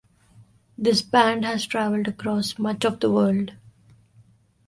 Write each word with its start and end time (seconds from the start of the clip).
This 0.79 1.03
band 1.03 1.45
has 1.45 1.67
travelled 1.67 2.07
across 2.07 2.57
much 2.57 2.85
of 2.85 3.01
the 3.01 3.11
world. 3.11 3.51